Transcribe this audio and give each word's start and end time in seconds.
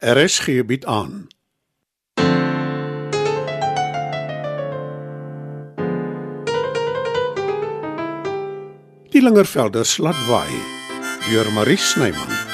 RSG 0.00 0.64
bied 0.64 0.84
aan. 0.84 1.26
Die 9.12 9.22
Lingervelder 9.22 9.84
slatwaai 9.84 10.56
deur 11.28 11.52
Marie 11.52 11.76
Snyman. 11.76 12.49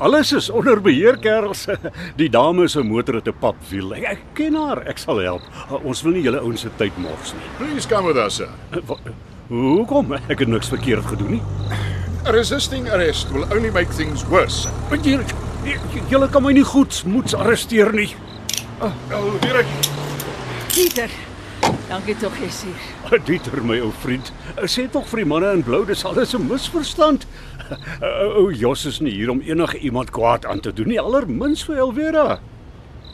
Alles 0.00 0.32
is 0.32 0.50
onder 0.50 0.80
beheer, 0.80 1.16
kerels. 1.20 1.66
Die 2.20 2.28
dame 2.32 2.68
se 2.68 2.82
motor 2.82 3.14
het 3.20 3.28
'n 3.28 3.36
papwiel. 3.40 3.92
Ek, 3.94 4.04
ek 4.04 4.20
ken 4.34 4.54
haar. 4.54 4.82
Ek 4.88 4.98
sal 4.98 5.18
help. 5.20 5.42
Uh, 5.70 5.78
ons 5.84 6.02
wil 6.02 6.12
nie 6.12 6.22
julle 6.22 6.40
ouens 6.40 6.60
se 6.60 6.70
tyd 6.76 6.96
mors 6.98 7.32
nie. 7.34 7.48
Please 7.58 7.88
come 7.88 8.06
with 8.08 8.16
us, 8.16 8.34
sir. 8.40 8.48
Uh, 8.72 8.80
wa- 8.86 8.98
Hoekom? 9.50 10.12
Ek 10.28 10.38
het 10.38 10.48
niks 10.48 10.68
verkeerd 10.68 11.04
gedoen 11.06 11.30
nie. 11.30 11.42
Resisting 12.24 12.88
arrest 12.90 13.30
will 13.32 13.44
only 13.52 13.70
make 13.70 13.92
things 13.96 14.24
worse. 14.28 14.68
Want 14.90 15.04
jy 15.04 15.18
jy- 15.64 15.78
julle 16.08 16.28
kan 16.28 16.42
my 16.42 16.52
nie 16.52 16.64
goed 16.64 17.02
moets 17.06 17.34
arresteer 17.34 17.92
nie. 17.92 18.14
Wel, 19.08 19.30
weer 19.40 19.56
ek. 19.56 19.66
Pieter. 20.74 21.10
Dankie 21.88 22.14
tog 22.16 22.32
jy's 22.40 22.62
hier. 22.66 23.18
Dieter, 23.26 23.62
my 23.62 23.80
ou 23.80 23.90
vriend, 24.02 24.32
sê 24.70 24.86
tog 24.90 25.06
vir 25.10 25.24
die 25.24 25.28
manne 25.28 25.50
in 25.52 25.62
blou, 25.66 25.84
dis 25.84 26.04
alles 26.04 26.34
'n 26.34 26.46
misverstand. 26.48 27.26
Ou 28.38 28.50
Jos 28.52 28.84
is 28.86 29.00
nie 29.00 29.12
hier 29.12 29.30
om 29.30 29.40
enige 29.40 29.78
iemand 29.78 30.10
kwaad 30.10 30.46
aan 30.46 30.60
te 30.60 30.72
doen 30.72 30.88
nie, 30.88 31.00
allermins 31.00 31.64
vir 31.64 31.76
Elvera. 31.86 32.40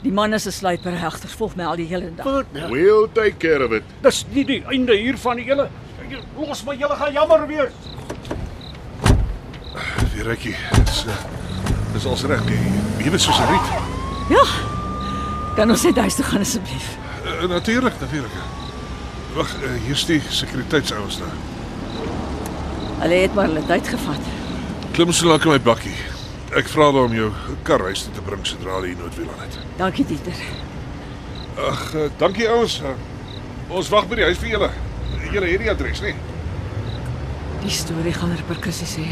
Die 0.02 0.12
man 0.12 0.34
is 0.34 0.46
'n 0.46 0.52
sluiper 0.52 0.92
regter, 0.92 1.28
volg 1.28 1.56
my 1.56 1.64
al 1.64 1.76
die 1.76 1.86
hele 1.86 2.14
dag. 2.14 2.24
Wat? 2.24 2.46
We'll 2.70 3.08
take 3.12 3.36
care 3.38 3.64
of 3.64 3.72
it. 3.72 3.82
Dis 4.02 4.24
nie 4.32 4.44
die 4.44 4.62
einde 4.66 4.94
hier 4.96 5.18
van 5.18 5.36
die 5.36 5.44
hele 5.44 5.68
Los 6.38 6.62
my, 6.64 6.74
julle 6.76 6.94
gaan 6.94 7.12
jammer 7.12 7.46
wees. 7.48 7.72
Weer 10.14 10.30
ekkie. 10.30 10.54
Dis 10.84 11.04
uh, 11.06 11.16
dis 11.92 12.06
als 12.06 12.22
reg. 12.30 12.44
Die 12.46 12.58
bewe 13.00 13.18
soos 13.18 13.40
'n 13.40 13.48
riet. 13.50 13.72
Ja. 14.30 14.44
Kan 15.56 15.70
ons 15.70 15.82
net 15.82 15.96
huis 15.96 16.14
toe 16.14 16.24
gaan 16.24 16.40
asseblief? 16.40 16.96
Uh, 17.24 17.48
natuurlik, 17.48 18.00
natuurlik. 18.00 18.32
Wag, 19.34 19.50
uh, 19.62 19.74
hier's 19.86 20.04
die 20.06 20.20
sekuriteitsouens 20.28 21.18
daar. 21.18 21.36
Hulle 23.00 23.14
het 23.14 23.34
maar 23.34 23.50
hulle 23.50 23.66
tyd 23.66 23.88
gevat. 23.88 24.35
Klim 24.96 25.12
so 25.12 25.28
lank 25.28 25.44
in 25.44 25.50
my 25.52 25.58
bakkie. 25.60 25.92
Ek 26.56 26.70
vra 26.72 26.86
hulle 26.88 27.02
om 27.04 27.12
jou 27.12 27.26
kar 27.68 27.82
huis 27.84 28.06
toe 28.06 28.14
te 28.16 28.22
bring 28.24 28.46
sodra 28.48 28.78
hier 28.80 28.96
noodwiel 28.96 29.28
aan 29.34 29.42
het. 29.42 29.58
Dankie 29.76 30.06
Pieter. 30.08 30.38
Ag, 31.60 31.82
uh, 31.92 32.06
dankie 32.16 32.46
ouens. 32.48 32.78
Uh, 32.80 32.94
ons 33.68 33.90
wag 33.92 34.06
by 34.08 34.16
die 34.16 34.24
huis 34.24 34.40
vir 34.40 34.54
julle. 34.54 34.70
Julle 35.34 35.50
het 35.50 35.60
die 35.60 35.68
adres, 35.68 36.00
nee? 36.00 36.16
Die 37.60 37.74
storie 37.76 38.14
gaan 38.16 38.32
reperkusies 38.38 38.94
hê. 38.96 39.04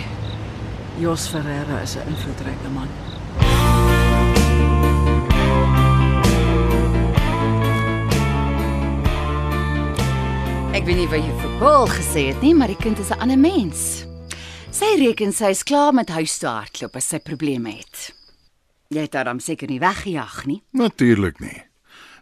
Jos 1.02 1.26
Ferreira 1.28 1.82
is 1.84 1.98
'n 2.00 2.08
invloedryke 2.14 2.72
man. 2.72 2.88
Ek 10.72 10.88
weet 10.88 10.96
nie 10.96 11.08
wat 11.12 11.20
jy 11.20 11.36
vir 11.44 11.54
Paul 11.60 11.86
gesê 11.92 12.32
het 12.32 12.40
nie, 12.40 12.54
maar 12.54 12.72
die 12.72 12.80
kind 12.80 12.98
is 12.98 13.12
'n 13.12 13.20
ander 13.20 13.38
mens. 13.38 14.06
Sy 14.74 14.88
reken 14.98 15.30
sy 15.30 15.52
is 15.54 15.62
klaar 15.62 15.92
met 15.94 16.10
huis 16.10 16.32
toe 16.42 16.48
hardloop 16.50 16.96
as 16.98 17.06
sy 17.12 17.20
probleme 17.22 17.76
het. 17.76 18.08
Jy 18.90 19.04
het 19.06 19.14
haar 19.14 19.28
dan 19.28 19.38
seker 19.42 19.70
nie 19.70 19.78
weggejaag 19.78 20.40
nie. 20.50 20.56
Natuurlik 20.74 21.38
nie. 21.38 21.60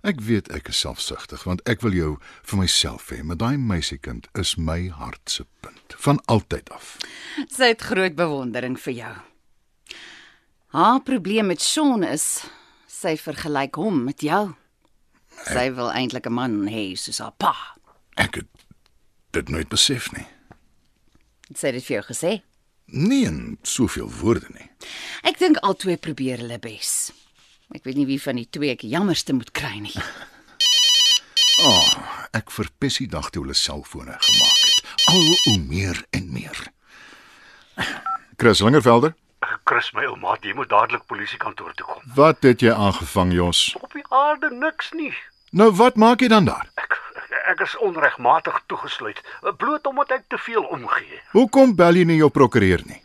Ek 0.05 0.21
weet 0.21 0.51
ek 0.53 0.69
is 0.69 0.83
selfsugtig 0.85 1.47
want 1.49 1.63
ek 1.71 1.81
wil 1.81 1.97
jou 1.97 2.11
vir 2.51 2.61
myself 2.61 3.09
hê, 3.15 3.23
maar 3.25 3.39
daai 3.41 3.57
meisiekind 3.57 4.29
is 4.37 4.59
my 4.61 4.91
hart 4.93 5.33
se 5.33 5.47
punt 5.65 5.97
van 6.05 6.21
altyd 6.33 6.69
af. 6.77 6.99
Sy 7.49 7.71
het 7.73 7.87
groot 7.89 8.19
bewondering 8.19 8.77
vir 8.85 8.97
jou. 8.99 9.15
Haar 10.77 11.01
probleem 11.09 11.49
met 11.55 11.65
Sean 11.65 12.05
is 12.05 12.45
sy 12.85 13.15
vergelyk 13.17 13.81
hom 13.81 14.05
met 14.11 14.21
jou. 14.21 14.51
Sy 15.49 15.71
wil 15.73 15.89
eintlik 15.89 16.29
'n 16.29 16.37
man 16.37 16.69
hê 16.69 16.93
soos 17.01 17.25
haar 17.25 17.33
pa. 17.39 17.57
Ek 18.17 18.45
het 18.45 18.49
dit 19.33 19.49
nooit 19.49 19.69
besef 19.73 20.13
nie. 20.13 20.29
Het 21.53 21.61
Sy 21.61 21.71
dit 21.77 21.85
vir 21.85 21.95
jou 21.99 22.05
gesê. 22.09 22.31
Nie 22.97 23.25
in 23.29 23.41
soveel 23.63 24.09
woorde 24.23 24.49
nie. 24.55 24.71
Ek 25.29 25.37
dink 25.37 25.59
albei 25.61 25.99
probeer 26.01 26.41
hulle 26.41 26.57
bes. 26.63 27.11
Ek 27.77 27.85
weet 27.85 27.99
nie 28.01 28.07
wie 28.09 28.21
van 28.21 28.39
die 28.41 28.47
twee 28.49 28.73
ek 28.73 28.87
jammerste 28.89 29.37
moet 29.37 29.51
kry 29.53 29.75
nie. 29.85 29.93
Ek 32.33 32.49
verpes 32.57 32.97
die 33.03 33.09
dag 33.13 33.29
toe 33.31 33.45
hulle 33.45 33.57
selfone 33.57 34.17
gemaak 34.17 34.63
het. 34.65 34.81
Al 35.13 35.21
hoe 35.29 35.59
meer 35.69 36.01
en 36.17 36.31
meer. 36.33 36.63
Chris 38.41 38.65
Lingervelder, 38.65 39.13
Chris 39.69 39.93
my 39.93 40.09
ou 40.09 40.17
maat, 40.25 40.41
jy 40.49 40.57
moet 40.57 40.73
dadelik 40.73 41.05
polisiekantoor 41.07 41.77
toe 41.77 41.87
kom. 41.87 42.03
wat 42.17 42.41
het 42.49 42.65
jy 42.65 42.73
aangevang, 42.73 43.33
Jos? 43.37 43.75
Op 43.81 43.93
die 43.93 44.07
aarde 44.09 44.49
niks 44.57 44.89
nie. 44.97 45.13
Nou 45.53 45.69
wat 45.77 46.01
maak 46.01 46.25
jy 46.25 46.33
dan 46.33 46.49
daar? 46.49 46.65
Ek 46.81 46.97
ek 47.53 47.61
is 47.61 47.77
onregmatig 47.79 48.61
toegesluit, 48.67 49.23
bloot 49.59 49.87
omdat 49.87 50.11
ek 50.11 50.29
te 50.29 50.39
veel 50.39 50.63
omgee. 50.63 51.21
Hoekom 51.37 51.75
bel 51.77 52.01
jy 52.01 52.05
nie 52.05 52.19
jou 52.21 52.31
prokureur 52.31 52.83
nie? 52.87 53.01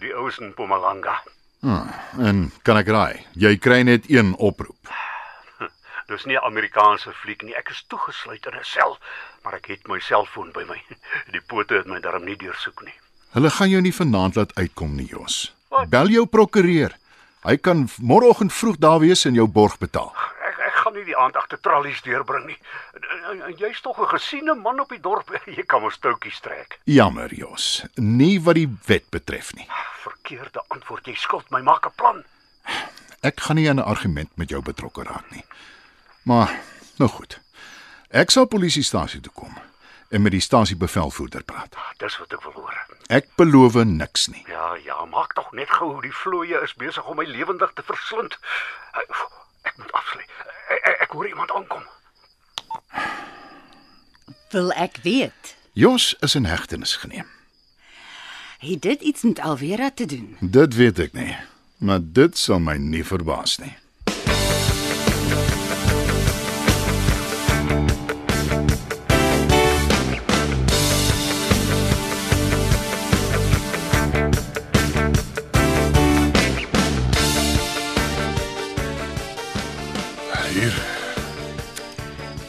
Die 0.00 0.12
ouens 0.14 0.38
in 0.38 0.52
Mpumalanga. 0.52 1.20
En 2.18 2.50
kan 2.66 2.80
ek 2.80 2.88
raai, 2.90 3.26
jy 3.38 3.56
kry 3.62 3.82
net 3.86 4.08
een 4.10 4.34
oproep. 4.38 4.90
Dis 6.10 6.24
nie 6.26 6.36
'n 6.36 6.44
Amerikaanse 6.44 7.12
fliek 7.22 7.42
nie. 7.42 7.54
Ek 7.54 7.70
is 7.70 7.84
toegesluit 7.88 8.46
in 8.46 8.58
'n 8.58 8.64
sel, 8.64 8.98
maar 9.44 9.54
ek 9.54 9.66
het 9.66 9.88
my 9.88 10.00
selfoon 10.00 10.52
by 10.52 10.64
my. 10.68 10.80
Die 11.34 11.40
pote 11.40 11.74
het 11.74 11.86
my 11.86 12.00
darm 12.00 12.24
nie 12.24 12.36
deursoek 12.36 12.82
nie. 12.84 12.94
Hulle 13.32 13.50
gaan 13.50 13.70
jou 13.70 13.80
nie 13.80 13.94
vanaand 13.94 14.36
laat 14.36 14.54
uitkom 14.54 14.96
nie, 14.96 15.06
Jos. 15.08 15.54
Wat? 15.70 15.88
Bel 15.88 16.08
jou 16.08 16.26
prokureur. 16.26 16.92
Hy 17.42 17.56
kan 17.56 17.88
môreoggend 17.98 18.52
vroeg 18.52 18.76
daar 18.78 19.00
wees 19.00 19.24
en 19.24 19.34
jou 19.34 19.46
borg 19.48 19.78
betaal. 19.78 20.12
Gaan 20.92 21.00
nie 21.00 21.08
die 21.08 21.16
aand 21.16 21.36
agter 21.40 21.56
tralies 21.64 22.02
deurbring 22.04 22.42
nie. 22.50 22.58
Jy's 23.56 23.80
tog 23.80 23.96
'n 23.96 24.10
gesiene 24.12 24.54
man 24.54 24.80
op 24.80 24.90
die 24.92 25.00
dorp. 25.00 25.30
Jy 25.56 25.64
kan 25.64 25.80
mos 25.80 25.96
toukies 25.98 26.40
trek. 26.40 26.78
Jammer, 26.84 27.32
Jos. 27.32 27.84
Nie 27.96 28.36
wat 28.44 28.54
die 28.60 28.68
wet 28.86 29.08
betref 29.08 29.54
nie. 29.56 29.64
Verkeerde 30.04 30.60
antwoord. 30.68 31.06
Jy 31.06 31.14
skuld 31.16 31.48
my 31.50 31.62
maak 31.62 31.86
'n 31.86 31.96
plan. 31.96 32.24
Ek 33.22 33.40
gaan 33.40 33.56
nie 33.56 33.68
in 33.68 33.80
'n 33.80 33.88
argument 33.88 34.36
met 34.36 34.50
jou 34.50 34.60
betrokke 34.60 35.02
raak 35.02 35.30
nie. 35.30 35.44
Maar 36.24 36.60
nou 36.98 37.08
goed. 37.08 37.40
Ek 38.10 38.30
sal 38.30 38.44
polisiestasie 38.44 39.20
toe 39.20 39.32
kom 39.32 39.56
en 40.10 40.22
met 40.22 40.32
die 40.32 40.44
stasiebevelvoerder 40.44 41.42
praat. 41.42 41.72
Dis 41.96 42.18
wat 42.18 42.32
ek 42.32 42.42
wil 42.42 42.52
hoor. 42.52 42.76
Ek 43.08 43.26
beloof 43.36 43.74
niks 43.84 44.28
nie. 44.28 44.44
Ja, 44.46 44.76
ja, 44.84 45.04
maak 45.04 45.32
tog 45.32 45.52
net 45.52 45.70
gou. 45.70 46.00
Die 46.02 46.12
vloeie 46.12 46.60
is 46.60 46.74
besig 46.74 47.04
om 47.04 47.16
my 47.16 47.24
lewendig 47.24 47.72
te 47.72 47.82
verslind. 47.82 48.36
Ek, 49.72 49.78
moet 49.78 49.92
afsluit. 49.92 50.28
Ek, 50.68 50.80
ek, 50.84 50.96
ek 51.06 51.10
hoor 51.16 51.28
iemand 51.28 51.50
aankom. 51.50 51.82
Wil 54.52 54.72
ek 54.76 54.98
weet, 55.02 55.54
Jos 55.72 56.12
is 56.20 56.34
in 56.36 56.44
hegtenis 56.44 56.96
geneem. 57.00 57.28
het 58.58 58.82
dit 58.82 59.00
iets 59.00 59.22
met 59.22 59.40
Alvera 59.40 59.90
te 59.90 60.06
doen? 60.06 60.36
Dit 60.40 60.74
weet 60.74 60.98
ek 60.98 61.12
nie, 61.16 61.36
maar 61.80 62.00
dit 62.02 62.36
sal 62.38 62.60
my 62.60 62.76
nie 62.76 63.04
verbaas 63.04 63.56
nie. 63.58 63.72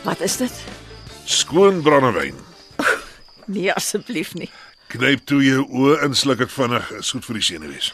Wat 0.04 0.20
is 0.22 0.38
dit? 0.38 0.64
skoon 1.26 1.82
brandewyn. 1.82 2.36
Nee 3.46 3.74
asseblief 3.74 4.34
nie. 4.34 4.50
Knyp 4.88 5.26
toe 5.28 5.42
jou 5.44 5.64
oë 5.68 5.98
en 6.06 6.14
sluk 6.16 6.40
dit 6.40 6.52
vinnig, 6.52 6.92
is 7.00 7.10
goed 7.12 7.26
vir 7.28 7.40
die 7.40 7.44
senuwees. 7.44 7.90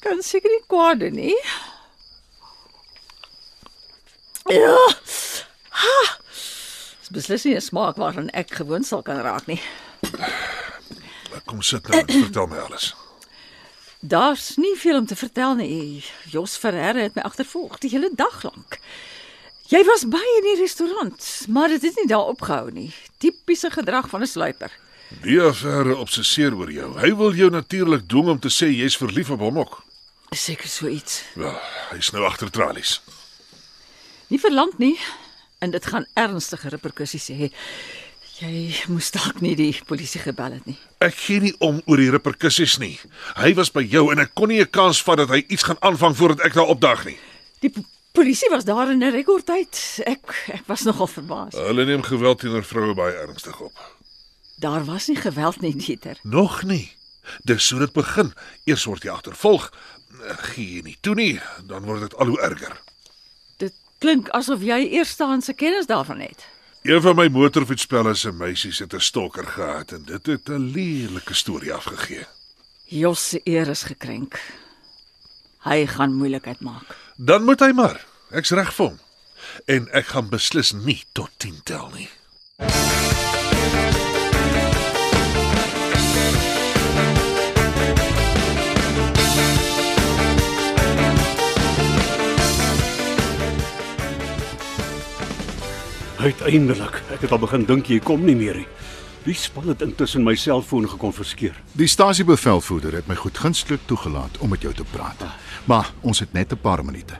Kan 0.00 0.22
seker 0.24 0.48
nie 0.48 0.62
kwaad 0.70 1.02
doen 1.02 1.18
nie. 1.18 1.36
Ja. 4.48 4.78
Ha. 5.82 5.98
Dis 7.02 7.12
beslis 7.12 7.44
nie 7.44 7.54
'n 7.56 7.60
smaak 7.60 8.00
waaraan 8.00 8.30
ek 8.32 8.54
gewoond 8.62 8.86
sal 8.86 9.02
kan 9.02 9.20
raak 9.20 9.46
nie. 9.46 9.60
Kom 11.44 11.62
sit 11.62 11.88
nou, 11.88 12.00
en 12.00 12.06
vertel 12.26 12.46
my 12.46 12.58
alles. 12.64 12.94
Daar's 14.00 14.56
nie 14.56 14.74
veel 14.76 14.96
om 14.98 15.06
te 15.06 15.16
vertel 15.16 15.54
nie. 15.54 16.04
Jos 16.32 16.56
Ferreira 16.56 17.00
het 17.00 17.14
my 17.14 17.22
agtervolg 17.22 17.78
die 17.78 17.90
hele 17.90 18.10
dag 18.14 18.42
lank. 18.42 18.80
Jy 19.72 19.80
was 19.88 20.02
by 20.04 20.20
in 20.20 20.44
die 20.44 20.58
restaurant, 20.60 21.26
maar 21.48 21.70
dit 21.72 21.80
het 21.86 21.96
nie 21.96 22.08
daar 22.10 22.28
opgehou 22.28 22.68
nie. 22.76 22.90
Tipiese 23.22 23.70
gedrag 23.72 24.08
van 24.10 24.20
'n 24.20 24.26
sluiper. 24.26 24.70
Die 25.22 25.40
affære 25.40 25.96
obsesseer 25.96 26.54
oor 26.54 26.70
jou. 26.70 26.98
Hy 27.00 27.16
wil 27.16 27.32
jou 27.34 27.50
natuurlik 27.50 28.08
dwing 28.08 28.28
om 28.28 28.38
te 28.38 28.48
sê 28.48 28.68
jy's 28.68 28.96
verlief 28.96 29.30
op 29.30 29.40
hom 29.40 29.58
ook. 29.58 29.82
Seker 30.30 30.68
so 30.68 30.86
iets. 30.86 31.22
Wel, 31.34 31.58
hy's 31.90 32.10
nou 32.10 32.24
agter 32.24 32.50
tralies. 32.50 33.00
Nie 34.28 34.40
verlang 34.40 34.72
nie 34.78 34.98
en 35.58 35.70
dit 35.70 35.86
gaan 35.86 36.06
ernstige 36.14 36.68
reperkusies 36.68 37.28
hê. 37.28 37.52
Jy 38.40 38.74
moes 38.88 39.10
dalk 39.10 39.40
nie 39.40 39.56
die 39.56 39.80
polisie 39.86 40.20
gebel 40.20 40.52
het 40.52 40.66
nie. 40.66 40.78
Ek 40.98 41.14
gee 41.14 41.40
nie 41.40 41.54
om 41.58 41.82
oor 41.86 41.96
die 41.96 42.10
reperkusies 42.10 42.78
nie. 42.78 43.00
Hy 43.36 43.54
was 43.54 43.70
by 43.70 43.82
jou 43.82 44.12
en 44.12 44.18
ek 44.18 44.34
kon 44.34 44.48
nie 44.48 44.60
'n 44.60 44.70
kans 44.70 45.02
vat 45.02 45.16
dat 45.16 45.28
hy 45.28 45.44
iets 45.48 45.62
gaan 45.62 45.80
aanvang 45.80 46.16
voordat 46.16 46.46
ek 46.46 46.54
daar 46.54 46.68
opdag 46.68 47.04
nie. 47.04 47.18
Die 47.60 47.72
polisie 48.12 48.50
was 48.50 48.64
daar 48.64 48.90
in 48.90 49.02
'n 49.02 49.10
rekordtyd. 49.10 50.00
Ek 50.04 50.44
ek 50.52 50.66
was 50.66 50.82
nogal 50.82 51.06
verbaas. 51.06 51.54
Hulle 51.54 51.84
neem 51.84 52.02
geweld 52.02 52.38
teenoor 52.38 52.64
vroue 52.64 52.94
baie 52.94 53.12
ernstig 53.14 53.60
op. 53.60 53.96
Daar 54.56 54.84
was 54.84 55.06
nie 55.06 55.16
geweld 55.16 55.60
nie, 55.60 55.76
Dieter. 55.76 56.18
Nog 56.22 56.62
nie. 56.62 56.92
Dis 57.42 57.66
so 57.66 57.78
dit 57.78 57.92
begin. 57.92 58.32
Eers 58.64 58.84
word 58.84 59.02
jy 59.02 59.10
agtervolg. 59.10 59.72
Gee 60.52 60.74
jy 60.74 60.82
nie 60.82 60.96
toe 61.00 61.14
nie, 61.14 61.40
dan 61.66 61.84
word 61.84 62.00
dit 62.00 62.14
al 62.14 62.26
hoe 62.26 62.40
erger. 62.40 62.80
Dit 63.56 63.74
klink 63.98 64.28
asof 64.28 64.62
jy 64.62 64.88
eerstehandse 64.88 65.52
kennis 65.52 65.86
daarvan 65.86 66.20
het. 66.20 66.46
Een 66.82 67.02
van 67.02 67.16
my 67.16 67.28
motorfietsspelle 67.28 68.14
se 68.14 68.32
meisies 68.32 68.78
het 68.78 68.94
'n 68.94 69.00
stalker 69.00 69.46
gehad 69.46 69.92
en 69.92 70.02
dit 70.04 70.26
het 70.26 70.48
'n 70.48 70.70
lelike 70.74 71.34
storie 71.34 71.72
afgegee. 71.72 72.26
Jos 72.84 73.28
se 73.28 73.40
eer 73.44 73.68
is 73.68 73.82
gekrenk. 73.82 74.40
Hy 75.62 75.86
gaan 75.86 76.14
moeilikheid 76.14 76.60
maak. 76.60 77.01
Dan 77.16 77.44
moet 77.44 77.60
hy 77.60 77.72
maar. 77.76 78.00
Ek's 78.30 78.50
reg 78.56 78.72
vir 78.74 78.86
hom. 78.86 78.98
En 79.68 79.88
ek 79.92 80.14
gaan 80.14 80.28
beslis 80.32 80.72
nie 80.72 81.02
tot 81.12 81.28
10 81.36 81.60
tel 81.68 81.90
nie. 81.92 82.08
Uiteindelik. 96.22 97.02
Ek 97.12 97.20
het 97.20 97.32
al 97.34 97.42
begin 97.42 97.66
dink 97.66 97.90
jy 97.90 97.98
kom 98.00 98.24
nie 98.24 98.36
meer 98.38 98.62
nie. 98.62 98.68
Die 99.22 99.34
span 99.38 99.68
het 99.70 99.82
intussen 99.84 100.24
my 100.26 100.32
selfoon 100.34 100.88
gekonfiskeer. 100.90 101.54
Die 101.78 101.86
stasiebevelvoerder 101.86 102.96
het 102.98 103.06
my 103.06 103.14
goed 103.14 103.36
gunstelik 103.38 103.84
toegelaat 103.86 104.40
om 104.42 104.50
met 104.50 104.64
jou 104.66 104.72
te 104.74 104.86
praat. 104.90 105.22
Maar 105.70 105.92
ons 106.00 106.18
het 106.18 106.32
net 106.32 106.52
'n 106.52 106.58
paar 106.58 106.84
minute. 106.84 107.14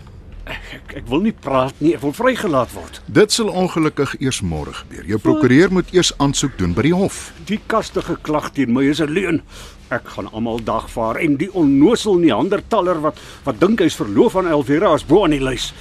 Ek, 0.44 0.62
ek 0.74 0.96
ek 0.96 1.06
wil 1.06 1.20
nie 1.20 1.32
praat 1.32 1.74
nie, 1.78 1.94
ek 1.94 2.00
wil 2.00 2.12
vrygelaat 2.12 2.72
word. 2.72 3.00
Dit 3.06 3.32
sal 3.32 3.48
ongelukkig 3.48 4.16
eers 4.18 4.40
môre 4.40 4.72
gebeur. 4.72 5.04
Jou 5.06 5.18
prokureur 5.18 5.72
moet 5.72 5.94
eers 5.94 6.12
aansoek 6.18 6.58
doen 6.58 6.74
by 6.74 6.82
die 6.82 6.94
hof. 6.94 7.32
Die 7.46 7.60
kastige 7.66 8.16
klag 8.22 8.50
teen 8.50 8.72
my 8.72 8.82
is 8.82 9.00
'n 9.00 9.10
leuen. 9.10 9.42
Ek 9.88 10.08
gaan 10.08 10.32
almal 10.32 10.64
dagvaar 10.64 11.16
en 11.16 11.36
die 11.36 11.52
onnosel 11.54 12.14
neandertaller 12.14 13.00
wat 13.00 13.18
wat 13.44 13.60
dink 13.60 13.78
hy's 13.78 13.94
verloof 13.94 14.36
aan 14.36 14.48
Elvira 14.48 14.92
as 14.92 15.06
bo 15.06 15.24
aan 15.24 15.30
die 15.30 15.44
lys. 15.44 15.72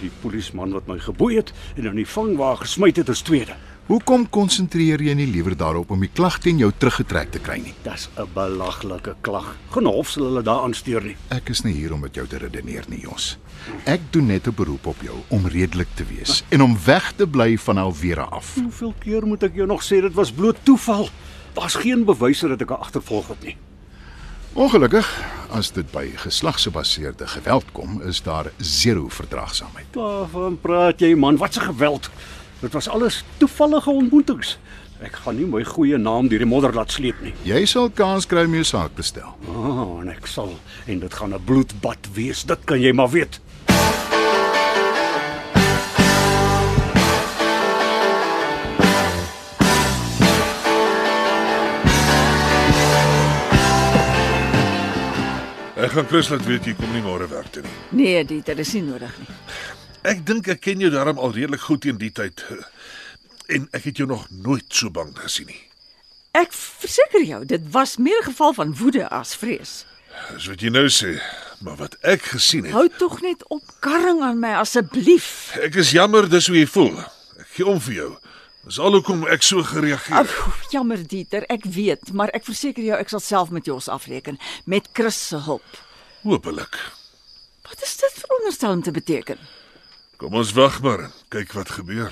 Die 0.00 0.10
polisieman 0.22 0.72
wat 0.72 0.86
my 0.86 0.98
geboei 0.98 1.36
het 1.36 1.52
en 1.76 1.86
in 1.86 1.96
die 1.96 2.06
vangwa 2.06 2.54
gesmy 2.54 2.92
het 2.94 3.08
is 3.08 3.22
tweede. 3.22 3.54
Hoekom 3.88 4.26
konsentreer 4.28 5.00
jy 5.00 5.14
nie 5.16 5.24
liewer 5.32 5.54
daarop 5.56 5.94
om 5.94 6.02
die 6.04 6.10
klag 6.12 6.34
teen 6.44 6.58
jou 6.60 6.68
teruggetrek 6.76 7.30
te 7.32 7.40
kry 7.40 7.54
nie? 7.62 7.70
Dis 7.86 8.10
'n 8.18 8.28
belaglike 8.34 9.14
klag. 9.22 9.56
Geen 9.72 9.86
hof 9.86 10.10
sal 10.10 10.24
hulle 10.24 10.42
daaraan 10.42 10.74
steur 10.74 11.00
nie. 11.02 11.16
Ek 11.30 11.48
is 11.48 11.64
nie 11.64 11.72
hier 11.72 11.94
om 11.94 12.00
met 12.00 12.14
jou 12.14 12.26
te 12.26 12.36
redeneer 12.36 12.84
nie, 12.88 13.00
Jos. 13.00 13.38
Ek 13.86 14.00
doen 14.10 14.26
net 14.26 14.46
'n 14.46 14.54
beroep 14.54 14.86
op 14.86 15.00
jou 15.00 15.16
om 15.28 15.46
redelik 15.46 15.88
te 15.94 16.04
wees 16.04 16.44
en 16.50 16.62
om 16.62 16.76
weg 16.84 17.12
te 17.16 17.26
bly 17.26 17.56
van 17.56 17.78
Alvera 17.78 18.28
af. 18.30 18.54
Hoeveel 18.54 18.94
keer 19.00 19.26
moet 19.26 19.42
ek 19.42 19.54
jou 19.54 19.66
nog 19.66 19.82
sê 19.82 20.02
dit 20.02 20.14
was 20.14 20.32
bloot 20.32 20.56
toeval? 20.64 21.08
Daar's 21.54 21.74
geen 21.74 22.04
bewyse 22.04 22.48
dat 22.48 22.60
ek 22.60 22.68
haar 22.68 22.78
agtervolg 22.78 23.28
het 23.28 23.42
nie. 23.42 23.56
Ongelukkig, 24.52 25.06
as 25.50 25.70
dit 25.70 25.90
by 25.92 26.10
geslagsgebaseerde 26.16 27.26
geweld 27.26 27.64
kom, 27.72 28.02
is 28.02 28.22
daar 28.22 28.50
zero 28.58 29.08
verdraagsaamheid. 29.08 29.86
Waarvan 29.92 30.58
praat 30.60 31.00
jy 31.00 31.14
man? 31.14 31.36
Wat 31.36 31.56
'n 31.56 31.60
geweld. 31.60 32.10
Dit 32.60 32.72
was 32.72 32.88
alles 32.88 33.24
toevallige 33.36 33.90
ontmoetings. 33.90 34.58
Ek 34.98 35.14
gaan 35.22 35.36
nie 35.38 35.46
my 35.46 35.60
goeie 35.62 35.98
naam 35.98 36.26
deur 36.26 36.42
die 36.42 36.48
modder 36.50 36.74
laat 36.74 36.90
sleep 36.90 37.20
nie. 37.22 37.30
Jy 37.46 37.60
sal 37.70 37.86
kans 37.94 38.26
kry 38.26 38.48
om 38.48 38.56
jou 38.58 38.64
saak 38.66 38.96
te 38.98 39.04
stel. 39.06 39.30
Ah, 39.46 39.68
oh, 39.84 40.00
en 40.02 40.10
ek 40.10 40.26
sal 40.26 40.50
en 40.90 40.98
dit 41.04 41.14
gaan 41.14 41.34
'n 41.34 41.44
bloedbad 41.44 42.10
wees. 42.14 42.42
Dit 42.42 42.64
kan 42.66 42.80
jy 42.82 42.92
maar 42.92 43.10
weet. 43.14 43.38
Ek 55.78 55.94
gaan 55.94 56.06
Chris 56.10 56.28
laat 56.28 56.44
weet 56.44 56.64
jy 56.66 56.74
kom 56.74 56.90
nie 56.92 57.02
môre 57.06 57.28
werk 57.30 57.52
toe 57.54 57.62
nie. 57.62 57.70
Nee, 57.90 58.24
Dieter, 58.24 58.56
dis 58.56 58.72
nie 58.74 58.82
nodig 58.82 59.14
nie. 59.22 59.36
Ek 60.06 60.20
dink 60.26 60.46
ek 60.46 60.60
ken 60.62 60.82
jou 60.82 60.90
darm 60.94 61.18
al 61.18 61.32
redelik 61.34 61.64
goed 61.66 61.82
teen 61.82 61.98
die 61.98 62.12
tyd. 62.14 62.44
En 63.50 63.66
ek 63.74 63.88
het 63.90 63.98
jou 63.98 64.06
nog 64.08 64.28
nooit 64.30 64.66
so 64.68 64.90
bang 64.94 65.10
gesien 65.18 65.48
nie. 65.50 65.62
Ek 66.38 66.52
verseker 66.54 67.24
jou, 67.24 67.44
dit 67.44 67.62
was 67.72 67.96
meer 67.96 68.20
'n 68.20 68.30
geval 68.30 68.52
van 68.52 68.74
woede 68.74 69.08
as 69.08 69.34
vrees. 69.34 69.84
Dis 70.34 70.46
wat 70.46 70.60
jy 70.60 70.70
nou 70.70 70.86
sê, 70.86 71.18
maar 71.60 71.76
wat 71.76 71.96
ek 72.02 72.22
gesien 72.22 72.64
het. 72.64 72.72
Hou 72.72 72.88
tog 72.88 73.20
net 73.22 73.42
op 73.48 73.62
karring 73.80 74.22
aan 74.22 74.38
my 74.38 74.54
asseblief. 74.60 75.56
Ek 75.62 75.74
is 75.74 75.90
jammer 75.90 76.28
dis 76.28 76.46
hoe 76.46 76.56
jy 76.56 76.66
voel. 76.66 76.98
Ek 77.38 77.48
gee 77.56 77.66
om 77.66 77.80
vir 77.80 77.94
jou. 77.94 78.18
Dis 78.64 78.78
al 78.78 78.92
hoekom 78.92 79.26
ek 79.26 79.42
so 79.42 79.62
gereageer. 79.62 80.16
Ag, 80.16 80.70
jammer 80.70 81.06
Dieter, 81.06 81.44
ek 81.48 81.64
weet, 81.64 82.12
maar 82.12 82.28
ek 82.28 82.44
verseker 82.44 82.84
jou 82.84 82.98
ek 82.98 83.08
sal 83.08 83.20
self 83.20 83.50
met 83.50 83.64
Jos 83.64 83.88
afreken 83.88 84.38
met 84.64 84.88
Chris 84.92 85.28
se 85.28 85.36
hulp. 85.36 85.78
Hoopelik. 86.22 86.76
Wat 87.62 87.82
is 87.82 87.96
dit 87.96 88.12
veronderstel 88.12 88.70
om 88.70 88.82
te 88.82 88.90
beteken? 88.90 89.38
Kom 90.18 90.34
ons 90.34 90.50
wag 90.52 90.80
maar 90.82 91.04
en 91.06 91.12
kyk 91.30 91.52
wat 91.54 91.68
gebeur. 91.70 92.10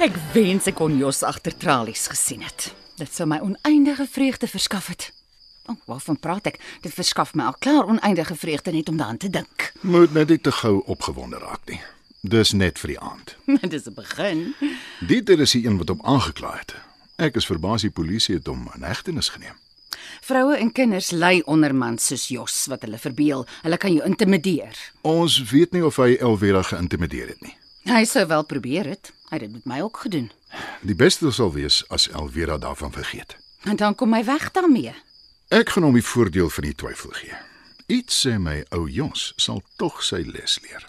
Ek 0.00 0.16
wens 0.32 0.64
ek 0.64 0.80
kon 0.80 0.96
Jos 0.96 1.20
agter 1.20 1.52
tralies 1.52 2.08
gesien 2.08 2.40
het. 2.48 2.72
Dit 2.96 3.12
sou 3.12 3.28
my 3.28 3.44
oneindige 3.44 4.08
vreugde 4.08 4.48
verskaf 4.48 4.88
het. 4.88 5.12
O, 5.66 5.72
oh, 5.72 5.78
waarvan 5.84 6.18
praat 6.18 6.46
ek? 6.46 6.58
Dit 6.82 6.94
verskaf 6.94 7.34
my 7.34 7.44
al 7.44 7.58
klaar 7.58 7.86
oneindige 7.86 8.34
vreugde 8.34 8.72
net 8.72 8.88
om 8.88 8.96
daaraan 8.96 9.16
te 9.16 9.30
dink. 9.30 9.72
Moet 9.80 10.12
net 10.12 10.28
nie 10.28 10.40
te 10.40 10.52
gou 10.52 10.82
opgewonde 10.86 11.38
raak 11.38 11.62
nie. 11.70 11.80
Dis 12.20 12.52
net 12.52 12.78
vir 12.78 12.94
die 12.94 13.00
aand. 13.00 13.36
Dit 13.62 13.72
is 13.72 13.86
'n 13.86 13.94
begin. 13.94 14.54
Dieter 15.00 15.40
is 15.40 15.54
die 15.54 15.66
een 15.66 15.78
wat 15.78 15.88
hom 15.88 16.02
aangekla 16.02 16.56
het. 16.58 16.74
Ek 17.16 17.36
is 17.36 17.46
verbaas 17.46 17.82
die 17.82 17.90
polisie 17.90 18.34
het 18.34 18.46
hom 18.46 18.70
in 18.74 18.82
hegtenis 18.82 19.28
geneem. 19.28 19.54
Vroue 20.22 20.56
en 20.56 20.72
kinders 20.72 21.10
ly 21.10 21.42
onder 21.46 21.74
mans 21.74 22.06
soos 22.06 22.28
Jos 22.28 22.66
wat 22.66 22.82
hulle 22.82 22.98
verbeel. 22.98 23.46
Hulle 23.62 23.76
kan 23.76 23.92
jou 23.92 24.06
intimideer. 24.06 24.78
Ons 25.00 25.50
weet 25.50 25.72
nie 25.72 25.84
of 25.84 25.96
hy 25.96 26.16
Elvera 26.16 26.62
geïntimideer 26.62 27.28
het 27.28 27.40
nie. 27.42 27.56
Hy 27.90 28.04
sou 28.04 28.26
wel 28.26 28.44
probeer 28.46 28.86
het. 28.86 29.12
Hy 29.30 29.38
het 29.38 29.46
dit 29.46 29.52
met 29.52 29.64
my 29.64 29.80
ook 29.80 29.96
gedoen. 29.96 30.30
Die 30.82 30.94
beste 30.94 31.30
sal 31.30 31.52
wees 31.52 31.82
as 31.88 32.08
Elvera 32.10 32.58
daarvan 32.58 32.92
vergeet. 32.92 33.36
En 33.62 33.76
dan 33.76 33.94
kom 33.94 34.14
hy 34.14 34.24
weg 34.24 34.50
daarmee. 34.50 34.94
Ek 35.52 35.68
gaan 35.68 35.84
hom 35.84 35.92
die 35.92 36.04
voordeel 36.04 36.48
van 36.48 36.64
die 36.64 36.72
twyfel 36.80 37.10
gee. 37.12 37.38
Iets 37.92 38.22
sê 38.24 38.38
my 38.40 38.62
ou 38.72 38.86
Jos 38.88 39.34
sal 39.36 39.58
tog 39.76 39.98
sy 40.00 40.22
les 40.24 40.54
leer. 40.64 40.86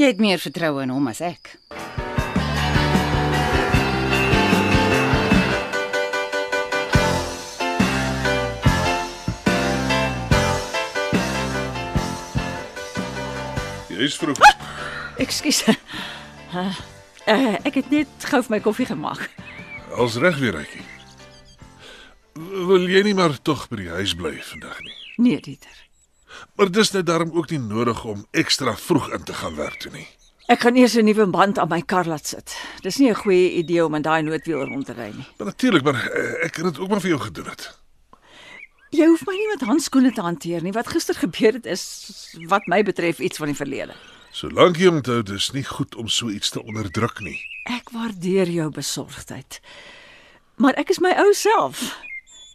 Jy 0.00 0.08
het 0.08 0.22
meer 0.24 0.40
vertroue 0.40 0.86
in 0.86 0.92
hom 0.94 1.10
as 1.10 1.20
ek. 1.20 1.50
Jy's 13.92 14.16
vroeg. 14.16 14.40
Ekskuus. 15.20 15.60
Uh, 15.68 15.76
uh, 17.28 17.60
ek 17.68 17.82
het 17.82 17.92
net 17.92 18.28
gou 18.32 18.40
vir 18.48 18.56
my 18.56 18.64
koffie 18.64 18.88
gemaak. 18.88 19.28
Als 19.92 20.16
reg 20.16 20.40
weer 20.40 20.56
rykie. 20.56 20.93
Wil 22.64 22.88
jy 22.88 23.02
nie 23.04 23.14
maar 23.14 23.34
tog 23.44 23.66
by 23.68 23.76
die 23.82 23.90
huis 23.92 24.14
bly 24.16 24.38
vandag 24.42 24.78
nie? 24.80 24.94
Nee, 25.16 25.40
Dieter. 25.40 25.80
Maar 26.56 26.70
dis 26.72 26.90
nou 26.94 27.02
daarom 27.06 27.32
ook 27.36 27.50
nie 27.50 27.58
nodig 27.60 28.04
om 28.08 28.24
ekstra 28.30 28.72
vroeg 28.76 29.10
in 29.12 29.24
te 29.28 29.34
gaan 29.34 29.56
werk 29.58 29.76
toe 29.82 29.92
nie. 29.92 30.06
Ek 30.52 30.60
gaan 30.64 30.76
eers 30.76 30.94
'n 30.96 31.04
nuwe 31.04 31.26
band 31.26 31.58
aan 31.58 31.68
my 31.68 31.80
kar 31.82 32.04
laat 32.06 32.26
sit. 32.26 32.56
Dis 32.82 32.98
nie 32.98 33.08
'n 33.10 33.14
goeie 33.14 33.50
idee 33.60 33.84
om 33.84 33.94
in 33.94 34.02
daai 34.02 34.22
noodwiel 34.22 34.64
rond 34.64 34.86
te 34.86 34.92
ry 34.92 35.10
nie. 35.16 35.26
Maar 35.38 35.46
natuurlik, 35.46 35.82
maar 35.82 36.10
eh, 36.10 36.44
ek 36.44 36.56
het 36.56 36.64
dit 36.64 36.78
ook 36.78 36.88
maar 36.88 37.00
vir 37.00 37.10
jou 37.10 37.20
gedoen 37.20 37.46
het. 37.48 37.78
Jy 38.90 39.06
hoef 39.06 39.26
my 39.26 39.32
nie 39.34 39.48
met 39.48 39.60
handskoene 39.60 40.12
te 40.12 40.20
hanteer 40.20 40.62
nie. 40.62 40.72
Wat 40.72 40.86
gister 40.88 41.14
gebeur 41.24 41.52
het 41.52 41.66
is 41.66 42.34
wat 42.48 42.66
my 42.66 42.82
betref 42.82 43.18
iets 43.18 43.36
van 43.38 43.46
die 43.46 43.56
verlede. 43.56 43.94
Solank 44.30 44.76
jy 44.76 44.88
onthou 44.88 45.22
dis 45.22 45.52
nie 45.52 45.64
goed 45.64 45.94
om 45.94 46.08
so 46.08 46.28
iets 46.28 46.50
te 46.50 46.62
onderdruk 46.62 47.20
nie. 47.20 47.40
Ek 47.64 47.90
waardeer 47.90 48.48
jou 48.50 48.70
besorgdheid. 48.70 49.60
Maar 50.56 50.74
ek 50.74 50.90
is 50.90 51.00
my 51.00 51.10
ou 51.18 51.32
self. 51.32 51.96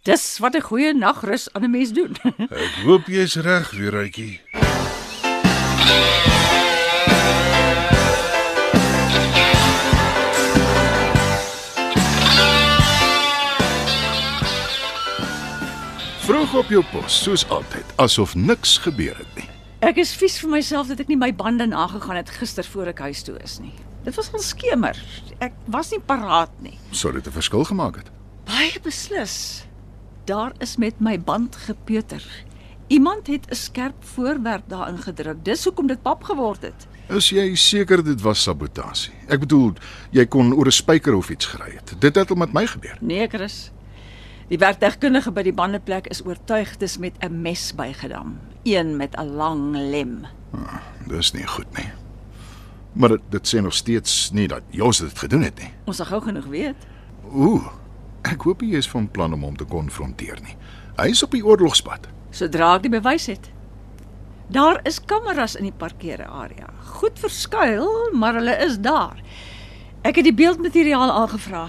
Dis 0.10 0.40
wat 0.42 0.56
'n 0.56 0.62
goeie 0.62 0.94
nagrus 0.94 1.54
aan 1.54 1.64
'n 1.64 1.70
mens 1.70 1.92
doen. 1.94 2.18
Ek 2.66 2.76
hoop 2.84 3.06
jy's 3.06 3.36
reg, 3.36 3.70
Weeruitjie. 3.72 4.42
Vroeg 16.26 16.56
op 16.56 16.70
jou 16.70 16.84
pos, 16.92 17.22
soos 17.24 17.50
altyd, 17.50 17.86
asof 17.96 18.36
niks 18.36 18.78
gebeur 18.78 19.18
het 19.18 19.36
nie. 19.36 19.50
Ek 19.80 20.02
is 20.02 20.16
vies 20.18 20.40
vir 20.42 20.50
myself 20.50 20.88
dat 20.88 21.00
ek 21.00 21.08
nie 21.08 21.22
my 21.22 21.30
bande 21.36 21.70
nagegaan 21.70 22.18
het 22.18 22.30
gister 22.30 22.66
voor 22.66 22.88
ek 22.88 23.00
huis 23.00 23.22
toe 23.22 23.38
is 23.44 23.60
nie. 23.60 23.74
Dit 24.04 24.16
was 24.18 24.34
al 24.34 24.42
skemer. 24.42 24.98
Ek 25.38 25.54
was 25.66 25.92
nie 25.92 26.02
paraat 26.02 26.62
nie. 26.62 26.80
Sou 26.90 27.14
dit 27.14 27.28
'n 27.28 27.32
verskil 27.32 27.64
gemaak 27.64 27.96
het? 28.02 28.10
Baie 28.50 28.80
beslis. 28.82 29.69
Daar 30.30 30.52
is 30.58 30.78
met 30.78 31.00
my 31.00 31.20
band 31.20 31.56
gepeuter. 31.56 32.44
Iemand 32.88 33.28
het 33.28 33.50
'n 33.50 33.56
skerp 33.56 33.96
voorwerp 34.00 34.64
daarin 34.68 34.98
gedruk. 34.98 35.46
Dis 35.46 35.64
hoekom 35.64 35.88
dit 35.88 36.02
pap 36.02 36.24
geword 36.24 36.62
het. 36.62 36.88
Is 37.08 37.30
jy 37.30 37.56
seker 37.56 38.04
dit 38.04 38.22
was 38.22 38.44
sabotasie? 38.44 39.14
Ek 39.28 39.40
bedoel, 39.40 39.74
jy 40.12 40.26
kon 40.26 40.54
oor 40.54 40.66
'n 40.66 40.72
spyker 40.72 41.14
of 41.14 41.30
iets 41.30 41.46
gery 41.46 41.72
het. 41.76 41.96
Dit 42.02 42.16
het 42.16 42.30
al 42.30 42.36
met 42.36 42.54
my 42.54 42.68
gebeur. 42.68 42.98
Nee, 43.02 43.28
Chris. 43.28 43.72
Die 44.48 44.58
werktegkundige 44.58 45.32
by 45.32 45.42
die 45.42 45.54
bandeplek 45.54 46.08
is 46.08 46.26
oortuig 46.26 46.78
dis 46.78 46.98
met 46.98 47.14
'n 47.20 47.42
mes 47.42 47.76
bygedam, 47.76 48.40
een 48.64 48.98
met 48.98 49.16
'n 49.18 49.36
lang 49.36 49.76
lem. 49.76 50.26
Dis 51.08 51.32
nie 51.32 51.48
goed 51.48 51.78
nie. 51.78 51.90
Maar 52.94 53.10
dit, 53.10 53.22
dit 53.30 53.56
sê 53.56 53.62
nog 53.62 53.74
steeds 53.74 54.32
nie 54.32 54.48
dat 54.48 54.62
Jos 54.70 54.98
dit 54.98 55.20
gedoen 55.20 55.42
het 55.42 55.58
nie. 55.58 55.74
Ons 55.84 55.96
sal 55.96 56.06
gou 56.06 56.22
genoeg 56.22 56.46
weet. 56.46 56.76
Ooh. 57.34 57.79
Ek 58.40 58.46
hoop 58.48 58.62
hy 58.64 58.78
is 58.80 58.88
van 58.88 59.10
plan 59.12 59.34
om 59.36 59.42
hom 59.44 59.56
te 59.60 59.66
konfronteer 59.68 60.38
nie. 60.40 60.54
Hy 60.96 61.10
is 61.12 61.20
op 61.26 61.34
die 61.36 61.44
oorlogspad. 61.44 62.08
sodra 62.32 62.70
ek 62.78 62.86
die 62.86 62.92
bewys 62.94 63.26
het. 63.28 63.50
Daar 64.48 64.80
is 64.88 65.02
kameras 65.04 65.58
in 65.60 65.68
die 65.68 65.76
parkeerarea. 65.76 66.70
Goed 67.02 67.20
verskuil, 67.20 68.14
maar 68.16 68.38
hulle 68.40 68.56
is 68.64 68.80
daar. 68.80 69.20
Ek 70.08 70.16
het 70.16 70.24
die 70.30 70.34
beeldmateriaal 70.34 71.12
aangevra. 71.12 71.68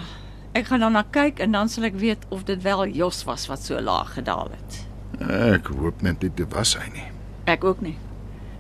Ek 0.55 0.71
gaan 0.71 0.87
daarna 0.87 1.03
kyk 1.11 1.41
en 1.43 1.59
dan 1.59 1.69
sal 1.69 1.89
ek 1.91 1.99
weet 1.99 2.23
of 2.31 2.47
dit 2.47 2.63
wel 2.63 2.87
Jos 2.95 3.25
was 3.27 3.49
wat 3.51 3.67
so 3.67 3.81
laag 3.83 4.15
gedaal 4.15 4.55
het. 4.55 4.81
Ek 5.27 5.75
hoop 5.75 6.03
net 6.07 6.21
dit 6.23 6.47
was 6.55 6.77
hy 6.79 6.87
nie. 6.95 7.09
Ek 7.51 7.65
ook 7.67 7.81
nie. 7.83 7.97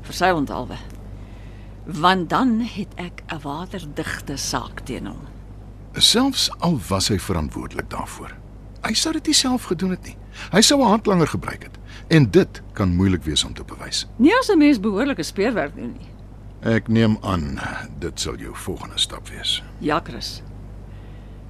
Vir 0.02 0.14
sy 0.18 0.34
ontalwe. 0.34 0.82
Want 1.86 2.28
dan 2.30 2.58
het 2.60 2.90
ek 2.98 3.22
'n 3.30 3.38
waterdigte 3.46 4.36
saak 4.36 4.82
teen 4.84 5.06
hom. 5.06 5.28
Selfs 5.94 6.50
al 6.58 6.78
was 6.88 7.08
hy 7.08 7.18
verantwoordelik 7.18 7.90
daarvoor. 7.90 8.36
Hy 8.86 8.92
sou 8.94 9.12
dit 9.12 9.26
nie 9.26 9.34
self 9.34 9.64
gedoen 9.68 9.90
het 9.90 10.04
nie. 10.06 10.16
Hy 10.52 10.60
sou 10.60 10.80
'n 10.80 10.88
handlanger 10.88 11.26
gebruik 11.26 11.62
het 11.62 11.78
en 12.08 12.30
dit 12.30 12.62
kan 12.72 12.94
moeilik 12.94 13.24
wees 13.24 13.44
om 13.44 13.54
te 13.54 13.64
bewys. 13.64 14.06
Nie 14.16 14.38
as 14.38 14.48
'n 14.48 14.58
mens 14.58 14.80
behoorlike 14.80 15.22
speurwerk 15.22 15.74
doen 15.74 15.92
nie. 15.98 16.08
Ek 16.62 16.88
neem 16.88 17.16
aan 17.20 17.58
dit 17.98 18.20
sal 18.20 18.36
jou 18.36 18.54
volgende 18.54 18.98
stap 18.98 19.28
wees. 19.28 19.62
Ja, 19.78 20.00
Chris. 20.04 20.42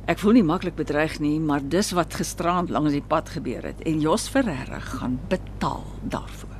Ek 0.06 0.18
voel 0.18 0.32
nie 0.32 0.42
maklik 0.42 0.74
bedreig 0.74 1.18
nie, 1.18 1.40
maar 1.40 1.60
dis 1.68 1.90
wat 1.90 2.14
gisterand 2.14 2.70
langs 2.70 2.92
die 2.92 3.02
pad 3.02 3.28
gebeur 3.28 3.62
het 3.62 3.80
en 3.86 4.00
Jos 4.00 4.28
Ferreira 4.28 4.78
gaan 4.78 5.20
betaal 5.28 5.84
daarvoor. 6.02 6.59